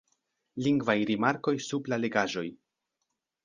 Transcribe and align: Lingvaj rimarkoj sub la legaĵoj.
Lingvaj 0.67 0.95
rimarkoj 1.11 1.55
sub 1.67 1.93
la 1.95 2.03
legaĵoj. 2.03 2.47